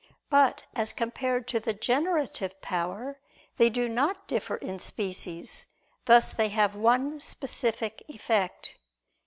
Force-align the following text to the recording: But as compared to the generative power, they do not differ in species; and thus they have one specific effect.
But 0.31 0.65
as 0.73 0.93
compared 0.93 1.47
to 1.49 1.59
the 1.59 1.73
generative 1.75 2.59
power, 2.59 3.19
they 3.57 3.69
do 3.69 3.87
not 3.87 4.27
differ 4.27 4.55
in 4.55 4.79
species; 4.79 5.67
and 5.67 6.05
thus 6.07 6.33
they 6.33 6.49
have 6.49 6.73
one 6.73 7.19
specific 7.19 8.01
effect. 8.07 8.77